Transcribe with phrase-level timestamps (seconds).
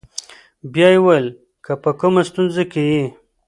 [0.73, 1.27] بیا یې وویل:
[1.65, 3.03] که په کومه ستونزه کې یې.